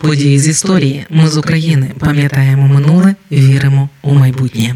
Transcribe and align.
Події 0.00 0.38
з 0.38 0.48
історії. 0.48 1.06
Ми 1.10 1.28
з 1.28 1.36
України 1.36 1.90
пам'ятаємо 1.98 2.68
минуле, 2.68 3.14
віримо 3.32 3.88
у 4.02 4.14
майбутнє. 4.14 4.74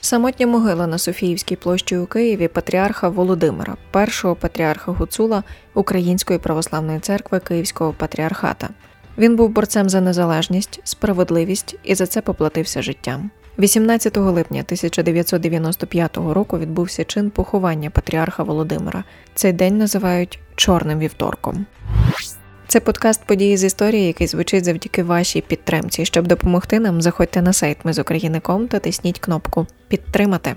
Самотня 0.00 0.46
могила 0.46 0.86
на 0.86 0.98
Софіївській 0.98 1.56
площі 1.56 1.96
у 1.96 2.06
Києві 2.06 2.48
патріарха 2.48 3.08
Володимира, 3.08 3.76
першого 3.90 4.34
патріарха 4.34 4.92
Гуцула 4.92 5.42
Української 5.74 6.38
православної 6.38 6.98
церкви 6.98 7.40
Київського 7.40 7.92
патріархата. 7.92 8.68
Він 9.18 9.36
був 9.36 9.48
борцем 9.48 9.88
за 9.88 10.00
незалежність, 10.00 10.80
справедливість 10.84 11.76
і 11.84 11.94
за 11.94 12.06
це 12.06 12.20
поплатився 12.20 12.82
життям. 12.82 13.30
18 13.58 14.16
липня 14.16 14.60
1995 14.60 16.16
року 16.16 16.58
відбувся 16.58 17.04
чин 17.04 17.30
поховання 17.30 17.90
патріарха 17.90 18.42
Володимира. 18.42 19.04
Цей 19.34 19.52
день 19.52 19.78
називають 19.78 20.38
Чорним 20.56 20.98
вівторком. 20.98 21.66
Це 22.70 22.80
подкаст 22.80 23.24
події 23.24 23.56
з 23.56 23.64
історії, 23.64 24.06
який 24.06 24.26
звучить 24.26 24.64
завдяки 24.64 25.02
вашій 25.02 25.40
підтримці. 25.40 26.04
Щоб 26.04 26.26
допомогти 26.26 26.80
нам, 26.80 27.02
заходьте 27.02 27.42
на 27.42 27.52
сайт 27.52 27.78
Ми 27.84 27.92
з 27.92 27.98
України.ком 27.98 28.68
та 28.68 28.78
тисніть 28.78 29.18
кнопку 29.18 29.66
Підтримати. 29.88 30.54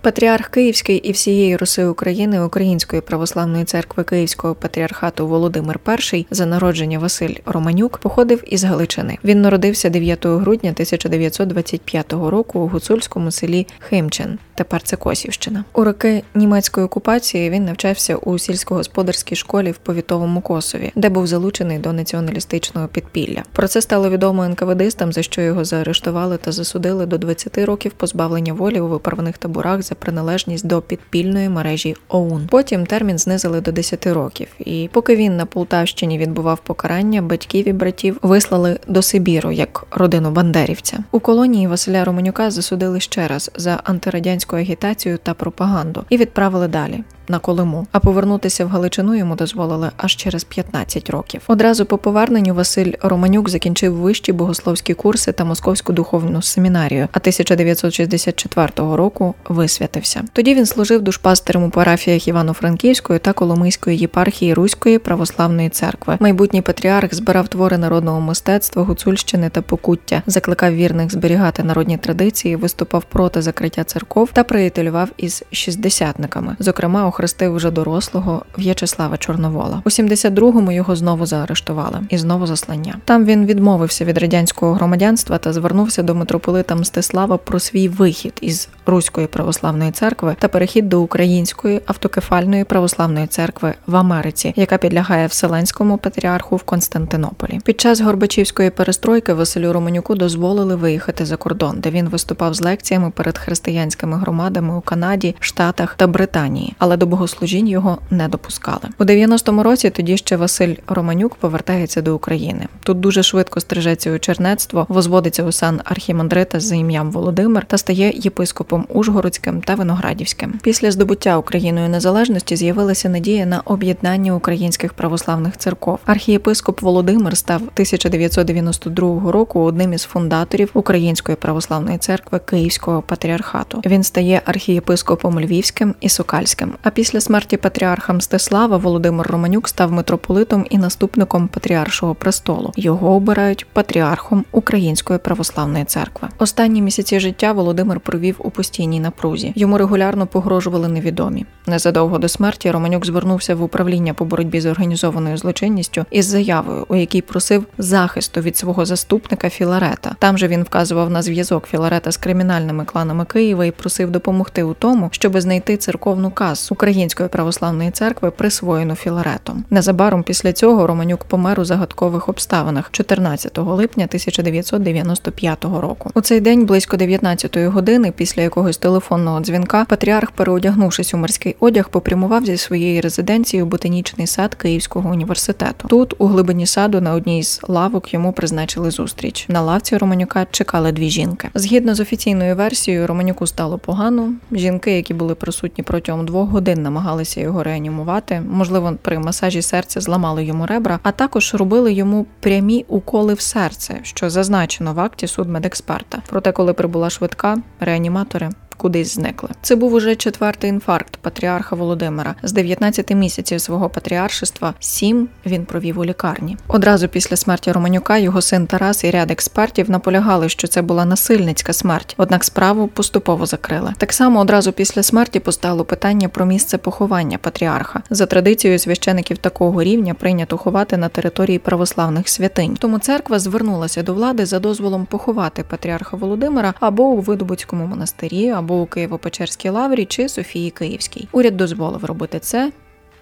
Патріарх 0.00 0.48
Київський 0.48 0.96
і 0.96 1.12
всієї 1.12 1.56
Руси 1.56 1.84
України 1.84 2.40
Української 2.40 3.02
православної 3.02 3.64
церкви 3.64 4.04
Київського 4.04 4.54
патріархату 4.54 5.26
Володимир 5.26 5.80
І 6.12 6.26
за 6.30 6.46
народження 6.46 6.98
Василь 6.98 7.34
Романюк 7.46 7.98
походив 7.98 8.44
із 8.46 8.64
Галичини. 8.64 9.18
Він 9.24 9.42
народився 9.42 9.90
9 9.90 10.26
грудня 10.26 10.70
1925 10.70 12.12
року 12.12 12.60
у 12.60 12.68
гуцульському 12.68 13.30
селі 13.30 13.66
Химчен. 13.78 14.38
Тепер 14.56 14.82
це 14.82 14.96
Косівщина. 14.96 15.64
У 15.72 15.84
роки 15.84 16.22
німецької 16.34 16.86
окупації 16.86 17.50
він 17.50 17.64
навчався 17.64 18.16
у 18.16 18.38
сільськогосподарській 18.38 19.36
школі 19.36 19.70
в 19.70 19.76
повітовому 19.76 20.40
Косові, 20.40 20.92
де 20.94 21.08
був 21.08 21.26
залучений 21.26 21.78
до 21.78 21.92
націоналістичного 21.92 22.88
підпілля. 22.88 23.42
Про 23.52 23.68
це 23.68 23.82
стало 23.82 24.10
відомо 24.10 24.48
НКВДистам, 24.48 25.12
за 25.12 25.22
що 25.22 25.42
його 25.42 25.64
заарештували 25.64 26.36
та 26.36 26.52
засудили 26.52 27.06
до 27.06 27.18
20 27.18 27.58
років 27.58 27.92
позбавлення 27.92 28.52
волі 28.52 28.80
у 28.80 28.88
виправних 28.88 29.38
таборах 29.38 29.82
за 29.82 29.94
приналежність 29.94 30.66
до 30.66 30.82
підпільної 30.82 31.48
мережі 31.48 31.96
ОУН. 32.08 32.46
Потім 32.50 32.86
термін 32.86 33.18
знизили 33.18 33.60
до 33.60 33.72
10 33.72 34.06
років. 34.06 34.48
І 34.58 34.88
поки 34.92 35.16
він 35.16 35.36
на 35.36 35.46
Полтавщині 35.46 36.18
відбував 36.18 36.58
покарання, 36.58 37.22
батьків 37.22 37.68
і 37.68 37.72
братів 37.72 38.18
вислали 38.22 38.78
до 38.88 39.02
Сибіру 39.02 39.50
як 39.50 39.86
родину 39.90 40.30
бандерівця. 40.30 40.98
У 41.12 41.20
колонії 41.20 41.66
Василя 41.66 42.04
Романюка 42.04 42.50
засудили 42.50 43.00
ще 43.00 43.28
раз 43.28 43.50
за 43.56 43.80
антирадянську 43.84 44.45
агітацію 44.54 45.18
та 45.18 45.34
пропаганду 45.34 46.04
і 46.08 46.16
відправили 46.16 46.68
далі 46.68 47.04
на 47.28 47.38
Колиму, 47.38 47.86
а 47.92 48.00
повернутися 48.00 48.64
в 48.64 48.68
Галичину 48.68 49.14
йому 49.14 49.36
дозволили 49.36 49.90
аж 49.96 50.16
через 50.16 50.44
15 50.44 51.10
років. 51.10 51.40
Одразу 51.46 51.86
по 51.86 51.98
поверненню 51.98 52.54
Василь 52.54 52.92
Романюк 53.02 53.48
закінчив 53.48 53.94
вищі 53.94 54.32
богословські 54.32 54.94
курси 54.94 55.32
та 55.32 55.44
московську 55.44 55.92
духовну 55.92 56.42
семінарію, 56.42 57.08
а 57.12 57.18
1964 57.18 58.70
року 58.76 59.34
висвятився. 59.48 60.24
Тоді 60.32 60.54
він 60.54 60.66
служив 60.66 61.02
душпастером 61.02 61.64
у 61.64 61.70
парафіях 61.70 62.28
Івано-Франківської 62.28 63.18
та 63.18 63.32
Коломийської 63.32 63.98
єпархії 63.98 64.54
Руської 64.54 64.98
православної 64.98 65.68
церкви. 65.68 66.16
Майбутній 66.20 66.62
патріарх 66.62 67.14
збирав 67.14 67.48
твори 67.48 67.78
народного 67.78 68.20
мистецтва, 68.20 68.82
гуцульщини 68.82 69.50
та 69.50 69.62
покуття, 69.62 70.22
закликав 70.26 70.74
вірних 70.74 71.12
зберігати 71.12 71.62
народні 71.62 71.96
традиції, 71.96 72.56
виступав 72.56 73.04
проти 73.04 73.42
закриття 73.42 73.84
церков 73.84 74.30
та 74.32 74.44
приятелював 74.44 75.08
із 75.16 75.44
шістдесятниками, 75.50 76.56
зокрема 76.58 77.06
охрестив 77.16 77.54
вже 77.54 77.70
дорослого 77.70 78.42
В'ячеслава 78.58 79.16
Чорновола. 79.16 79.82
У 79.84 79.88
72-му 79.88 80.72
його 80.72 80.96
знову 80.96 81.26
заарештували 81.26 82.00
і 82.08 82.18
знову 82.18 82.46
заслання. 82.46 82.94
Там 83.04 83.24
він 83.24 83.46
відмовився 83.46 84.04
від 84.04 84.18
радянського 84.18 84.72
громадянства 84.72 85.38
та 85.38 85.52
звернувся 85.52 86.02
до 86.02 86.14
митрополита 86.14 86.74
Мстислава 86.74 87.36
про 87.36 87.58
свій 87.58 87.88
вихід 87.88 88.32
із 88.40 88.68
Руської 88.86 89.26
православної 89.26 89.90
церкви 89.90 90.36
та 90.38 90.48
перехід 90.48 90.88
до 90.88 91.00
Української 91.00 91.80
автокефальної 91.86 92.64
православної 92.64 93.26
церкви 93.26 93.74
в 93.86 93.96
Америці, 93.96 94.52
яка 94.56 94.78
підлягає 94.78 95.26
Вселенському 95.26 95.98
патріарху 95.98 96.56
в 96.56 96.62
Константинополі. 96.62 97.60
Під 97.64 97.80
час 97.80 98.00
Горбачівської 98.00 98.70
перестройки 98.70 99.32
Василю 99.32 99.72
Романюку 99.72 100.14
дозволили 100.14 100.76
виїхати 100.76 101.24
за 101.26 101.36
кордон, 101.36 101.80
де 101.80 101.90
він 101.90 102.08
виступав 102.08 102.54
з 102.54 102.62
лекціями 102.62 103.10
перед 103.10 103.38
християнськими 103.38 104.16
громадами 104.16 104.76
у 104.76 104.80
Канаді, 104.80 105.34
Штатах 105.40 105.94
та 105.94 106.06
Британії. 106.06 106.74
Але 106.78 106.96
до 106.96 107.05
до 107.06 107.10
богослужінь 107.10 107.68
його 107.68 107.98
не 108.10 108.28
допускали. 108.28 108.88
У 108.98 109.04
90-му 109.04 109.62
році 109.62 109.90
тоді 109.90 110.16
ще 110.16 110.36
Василь 110.36 110.74
Романюк 110.86 111.34
повертається 111.34 112.02
до 112.02 112.14
України. 112.14 112.66
Тут 112.82 113.00
дуже 113.00 113.22
швидко 113.22 113.60
стрижеться 113.60 114.12
у 114.12 114.18
чернецтво, 114.18 114.86
возводиться 114.88 115.44
у 115.44 115.52
сан 115.52 115.80
архімандрита 115.84 116.60
за 116.60 116.74
ім'ям 116.74 117.10
Володимир 117.10 117.64
та 117.64 117.78
стає 117.78 118.12
єпископом 118.14 118.86
Ужгородським 118.88 119.60
та 119.60 119.74
Виноградівським. 119.74 120.60
Після 120.62 120.90
здобуття 120.90 121.38
Україною 121.38 121.88
незалежності 121.88 122.56
з'явилася 122.56 123.08
надія 123.08 123.46
на 123.46 123.60
об'єднання 123.64 124.34
українських 124.34 124.92
православних 124.92 125.56
церков. 125.56 125.98
Архієпископ 126.06 126.82
Володимир 126.82 127.36
став 127.36 127.56
1992 127.56 129.32
року 129.32 129.60
одним 129.60 129.92
із 129.92 130.02
фундаторів 130.02 130.70
Української 130.74 131.36
православної 131.36 131.98
церкви 131.98 132.40
Київського 132.44 133.02
патріархату. 133.02 133.82
Він 133.86 134.02
стає 134.02 134.42
архієпископом 134.44 135.40
Львівським 135.40 135.94
і 136.00 136.08
Сокальським. 136.08 136.72
А 136.82 136.90
після 136.96 137.20
смерті 137.20 137.56
патріарха 137.56 138.12
Мстислава 138.12 138.76
Володимир 138.76 139.26
Романюк 139.26 139.68
став 139.68 139.92
митрополитом 139.92 140.66
і 140.70 140.78
наступником 140.78 141.48
патріаршого 141.48 142.14
престолу. 142.14 142.72
Його 142.76 143.14
обирають 143.14 143.66
патріархом 143.72 144.44
Української 144.52 145.18
православної 145.18 145.84
церкви. 145.84 146.28
Останні 146.38 146.82
місяці 146.82 147.20
життя 147.20 147.52
Володимир 147.52 148.00
провів 148.00 148.36
у 148.38 148.50
постійній 148.50 149.00
напрузі. 149.00 149.52
Йому 149.56 149.78
регулярно 149.78 150.26
погрожували 150.26 150.88
невідомі. 150.88 151.46
Незадовго 151.66 152.18
до 152.18 152.28
смерті 152.28 152.70
Романюк 152.70 153.06
звернувся 153.06 153.54
в 153.54 153.62
управління 153.62 154.14
по 154.14 154.24
боротьбі 154.24 154.60
з 154.60 154.66
організованою 154.66 155.36
злочинністю 155.36 156.04
із 156.10 156.26
заявою, 156.26 156.86
у 156.88 156.96
якій 156.96 157.22
просив 157.22 157.66
захисту 157.78 158.40
від 158.40 158.56
свого 158.56 158.84
заступника 158.84 159.50
Філарета. 159.50 160.16
Там 160.18 160.38
же 160.38 160.48
він 160.48 160.62
вказував 160.62 161.10
на 161.10 161.22
зв'язок 161.22 161.66
Філарета 161.66 162.12
з 162.12 162.16
кримінальними 162.16 162.84
кланами 162.84 163.24
Києва 163.24 163.64
і 163.64 163.70
просив 163.70 164.10
допомогти 164.10 164.62
у 164.62 164.74
тому, 164.74 165.08
щоб 165.12 165.40
знайти 165.40 165.76
церковну 165.76 166.30
касу 166.30 166.74
Української 166.86 167.28
православної 167.28 167.90
церкви 167.90 168.30
присвоєну 168.30 168.94
Філаретом. 168.94 169.64
Незабаром 169.70 170.22
після 170.22 170.52
цього 170.52 170.86
Романюк 170.86 171.24
помер 171.24 171.60
у 171.60 171.64
загадкових 171.64 172.28
обставинах 172.28 172.90
14 172.90 173.58
липня 173.58 174.04
1995 174.04 175.64
року. 175.64 176.10
У 176.14 176.20
цей 176.20 176.40
день 176.40 176.66
близько 176.66 176.96
19-ї 176.96 177.68
години, 177.68 178.12
після 178.16 178.42
якогось 178.42 178.78
телефонного 178.78 179.40
дзвінка, 179.40 179.86
патріарх, 179.88 180.30
переодягнувшись 180.30 181.14
у 181.14 181.16
морський 181.16 181.56
одяг, 181.60 181.88
попрямував 181.88 182.44
зі 182.44 182.56
своєї 182.56 183.00
резиденції 183.00 183.62
у 183.62 183.66
ботанічний 183.66 184.26
сад 184.26 184.54
Київського 184.54 185.10
університету. 185.10 185.88
Тут, 185.88 186.14
у 186.18 186.26
глибині 186.26 186.66
саду, 186.66 187.00
на 187.00 187.12
одній 187.12 187.42
з 187.42 187.60
лавок 187.68 188.14
йому 188.14 188.32
призначили 188.32 188.90
зустріч. 188.90 189.46
На 189.48 189.60
лавці 189.60 189.96
Романюка 189.96 190.46
чекали 190.50 190.92
дві 190.92 191.10
жінки. 191.10 191.48
Згідно 191.54 191.94
з 191.94 192.00
офіційною 192.00 192.56
версією, 192.56 193.06
Романюку 193.06 193.46
стало 193.46 193.78
погано. 193.78 194.32
Жінки, 194.52 194.92
які 194.92 195.14
були 195.14 195.34
присутні 195.34 195.84
протягом 195.84 196.26
двох 196.26 196.50
годин 196.50 196.75
годин 196.76 196.82
намагалися 196.82 197.40
його 197.40 197.62
реанімувати. 197.62 198.40
Можливо, 198.40 198.96
при 199.02 199.18
масажі 199.18 199.62
серця 199.62 200.00
зламали 200.00 200.44
йому 200.44 200.66
ребра, 200.66 200.98
а 201.02 201.12
також 201.12 201.54
робили 201.54 201.92
йому 201.92 202.26
прямі 202.40 202.84
уколи 202.88 203.34
в 203.34 203.40
серце, 203.40 204.00
що 204.02 204.30
зазначено 204.30 204.94
в 204.94 205.00
акті 205.00 205.26
судмедексперта. 205.26 206.22
Проте, 206.28 206.52
коли 206.52 206.72
прибула 206.72 207.10
швидка, 207.10 207.58
реаніматори 207.80 208.50
кудись 208.76 209.14
зникли. 209.14 209.48
Це 209.62 209.76
був 209.76 209.92
уже 209.92 210.16
четвертий 210.16 210.70
інфаркт 210.70 211.16
патріарха 211.16 211.76
Володимира. 211.76 212.34
З 212.42 212.52
19 212.52 213.14
місяців 213.14 213.60
свого 213.60 213.88
патріаршества 213.88 214.74
сім 214.80 215.28
він 215.46 215.64
провів 215.64 215.98
у 215.98 216.04
лікарні. 216.04 216.56
Одразу 216.68 217.08
після 217.08 217.36
смерті 217.36 217.72
Романюка 217.72 218.18
його 218.18 218.42
син 218.42 218.66
Тарас 218.66 219.04
і 219.04 219.10
ряд 219.10 219.30
експертів 219.30 219.90
наполягали, 219.90 220.48
що 220.48 220.68
це 220.68 220.82
була 220.82 221.04
насильницька 221.04 221.72
смерть, 221.72 222.14
однак 222.18 222.44
справу 222.44 222.88
поступово 222.88 223.46
закрили. 223.46 223.92
Так 223.98 224.12
само 224.12 224.40
одразу 224.40 224.72
після 224.72 225.02
смерті 225.02 225.40
постало 225.40 225.84
питання 225.84 226.28
про 226.28 226.46
місце 226.46 226.78
поховання 226.78 227.38
патріарха. 227.38 228.02
За 228.10 228.26
традицією 228.26 228.78
священиків 228.78 229.38
такого 229.38 229.82
рівня 229.82 230.14
прийнято 230.14 230.56
ховати 230.56 230.96
на 230.96 231.08
території 231.08 231.58
православних 231.58 232.28
святинь. 232.28 232.76
Тому 232.76 232.98
церква 232.98 233.38
звернулася 233.38 234.02
до 234.02 234.14
влади 234.14 234.46
за 234.46 234.58
дозволом 234.58 235.06
поховати 235.06 235.64
патріарха 235.68 236.16
Володимира 236.16 236.74
або 236.80 237.02
у 237.02 237.20
Видобуцькому 237.20 237.86
монастирі 237.86 238.50
або 238.50 238.65
у 238.74 238.86
Києво-Печерській 238.86 239.70
лаврі 239.70 240.04
чи 240.04 240.28
Софії 240.28 240.70
Київській. 240.70 241.28
Уряд 241.32 241.56
дозволив 241.56 242.04
робити 242.04 242.38
це 242.38 242.72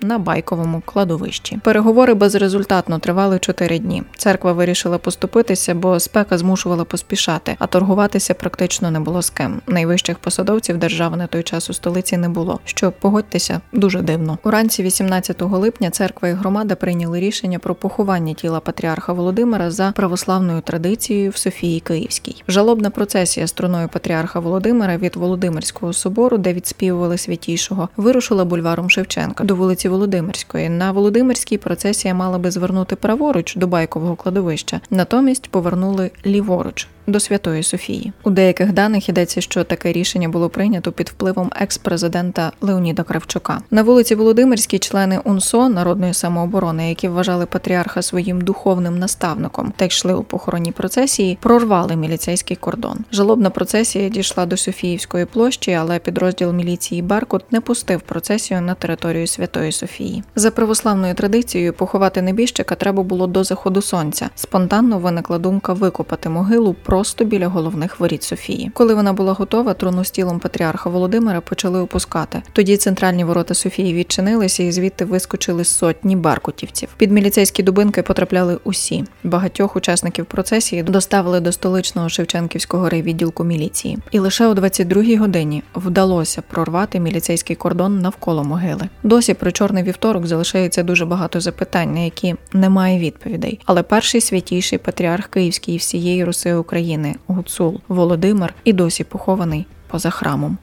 на 0.00 0.18
байковому 0.18 0.82
кладовищі. 0.84 1.58
Переговори 1.62 2.14
безрезультатно 2.14 2.98
тривали 2.98 3.38
чотири 3.38 3.78
дні. 3.78 4.02
Церква 4.16 4.52
вирішила 4.52 4.98
поступитися, 4.98 5.74
бо 5.74 6.00
спека 6.00 6.38
змушувала 6.38 6.84
поспішати, 6.84 7.56
а 7.58 7.66
торгуватися 7.66 8.34
практично 8.34 8.90
не 8.90 9.00
було 9.00 9.22
з 9.22 9.30
ким. 9.30 9.60
Найвищих 9.66 10.18
посадовців 10.18 10.78
держави 10.78 11.16
на 11.16 11.26
той 11.26 11.42
час 11.42 11.70
у 11.70 11.72
столиці 11.72 12.16
не 12.16 12.28
було. 12.28 12.60
Що 12.64 12.92
погодьтеся, 12.92 13.60
дуже 13.72 14.02
дивно. 14.02 14.38
Уранці 14.44 14.82
18 14.82 15.42
липня 15.42 15.90
церква 15.90 16.28
і 16.28 16.32
громада 16.32 16.74
прийняли 16.74 17.20
рішення 17.20 17.58
про 17.58 17.74
поховання 17.74 18.34
тіла 18.34 18.60
патріарха 18.60 19.12
Володимира 19.12 19.70
за 19.70 19.92
православною 19.92 20.60
традицією 20.60 21.30
в 21.30 21.36
Софії 21.36 21.80
Київській. 21.80 22.42
Жалобна 22.48 22.90
процесія 22.90 23.46
струною 23.46 23.88
патріарха 23.88 24.40
Володимира 24.40 24.96
від 24.96 25.16
Володимирського 25.16 25.92
собору, 25.92 26.38
де 26.38 26.52
відспівували 26.52 27.18
святішого, 27.18 27.88
вирушила 27.96 28.44
бульваром 28.44 28.90
Шевченка 28.90 29.44
до 29.44 29.56
вулиці 29.56 29.83
Володимирської. 29.88 30.68
На 30.68 30.92
Володимирській 30.92 31.58
процесія 31.58 32.14
мала 32.14 32.38
би 32.38 32.50
звернути 32.50 32.96
праворуч 32.96 33.56
до 33.56 33.66
байкового 33.66 34.16
кладовища, 34.16 34.80
натомість 34.90 35.48
повернули 35.48 36.10
ліворуч 36.26 36.88
до 37.06 37.20
Святої 37.20 37.62
Софії. 37.62 38.12
У 38.22 38.30
деяких 38.30 38.72
даних 38.72 39.08
йдеться, 39.08 39.40
що 39.40 39.64
таке 39.64 39.92
рішення 39.92 40.28
було 40.28 40.48
прийнято 40.48 40.92
під 40.92 41.08
впливом 41.08 41.50
екс-президента 41.60 42.52
Леоніда 42.60 43.02
Кравчука. 43.02 43.60
На 43.70 43.82
вулиці 43.82 44.14
Володимирській 44.14 44.78
члени 44.78 45.20
УНСО 45.24 45.68
народної 45.68 46.14
самооборони, 46.14 46.88
які 46.88 47.08
вважали 47.08 47.46
патріарха 47.46 48.02
своїм 48.02 48.40
духовним 48.40 48.98
наставником 48.98 49.72
та 49.76 49.84
йшли 49.84 50.14
у 50.14 50.22
похоронній 50.22 50.72
процесії, 50.72 51.38
прорвали 51.40 51.96
міліцейський 51.96 52.56
кордон. 52.56 52.98
Жалобна 53.12 53.50
процесія 53.50 54.08
дійшла 54.08 54.46
до 54.46 54.56
Софіївської 54.56 55.24
площі, 55.24 55.72
але 55.72 55.98
підрозділ 55.98 56.52
міліції 56.52 57.02
Баркут 57.02 57.52
не 57.52 57.60
пустив 57.60 58.00
процесію 58.00 58.60
на 58.60 58.74
територію 58.74 59.26
Святої 59.26 59.72
Софії. 59.74 60.22
За 60.36 60.50
православною 60.50 61.14
традицією 61.14 61.72
поховати 61.72 62.22
небіжчика 62.22 62.74
треба 62.74 63.02
було 63.02 63.26
до 63.26 63.44
заходу 63.44 63.82
сонця. 63.82 64.30
Спонтанно 64.34 64.98
виникла 64.98 65.38
думка 65.38 65.72
викопати 65.72 66.28
могилу 66.28 66.74
просто 66.82 67.24
біля 67.24 67.48
головних 67.48 68.00
воріт 68.00 68.22
Софії. 68.22 68.70
Коли 68.74 68.94
вона 68.94 69.12
була 69.12 69.32
готова, 69.32 69.74
труну 69.74 70.04
з 70.04 70.10
тілом 70.10 70.38
патріарха 70.38 70.90
Володимира 70.90 71.40
почали 71.40 71.80
опускати. 71.80 72.42
Тоді 72.52 72.76
центральні 72.76 73.24
ворота 73.24 73.54
Софії 73.54 73.94
відчинилися, 73.94 74.62
і 74.62 74.72
звідти 74.72 75.04
вискочили 75.04 75.64
сотні 75.64 76.16
баркутівців. 76.16 76.88
Під 76.96 77.12
міліцейські 77.12 77.62
дубинки 77.62 78.02
потрапляли 78.02 78.58
усі. 78.64 79.04
Багатьох 79.24 79.76
учасників 79.76 80.26
процесії 80.26 80.82
доставили 80.82 81.40
до 81.40 81.52
столичного 81.52 82.08
Шевченківського 82.08 82.88
райвідділку 82.88 83.44
міліції. 83.44 83.98
І 84.10 84.18
лише 84.18 84.46
о 84.46 84.52
22-й 84.52 85.16
годині 85.16 85.62
вдалося 85.74 86.42
прорвати 86.42 87.00
міліцейський 87.00 87.56
кордон 87.56 87.98
навколо 87.98 88.44
могили. 88.44 88.88
Досі 89.02 89.34
про 89.34 89.52
чорний 89.64 89.82
вівторок 89.82 90.26
залишається 90.26 90.82
дуже 90.82 91.06
багато 91.06 91.40
запитань, 91.40 91.94
на 91.94 92.00
які 92.00 92.34
немає 92.52 92.98
відповідей. 92.98 93.60
Але 93.64 93.82
перший 93.82 94.20
святійший 94.20 94.78
патріарх 94.78 95.26
Київський 95.26 95.74
і 95.74 95.78
всієї 95.78 96.24
Руси. 96.24 96.54
України 96.54 97.14
Гуцул 97.26 97.80
Володимир 97.88 98.54
і 98.64 98.72
досі 98.72 99.04
похований 99.04 99.66
поза 99.88 100.10
храмом. 100.10 100.58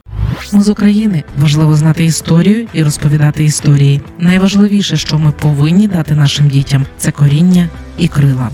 Ми 0.52 0.62
з 0.62 0.68
України 0.68 1.22
важливо 1.38 1.74
знати 1.74 2.04
історію 2.04 2.68
і 2.72 2.82
розповідати 2.82 3.44
історії. 3.44 4.00
Найважливіше, 4.18 4.96
що 4.96 5.18
ми 5.18 5.32
повинні 5.32 5.88
дати 5.88 6.14
нашим 6.14 6.48
дітям, 6.48 6.86
це 6.98 7.10
коріння 7.10 7.68
і 7.98 8.08
крила. 8.08 8.50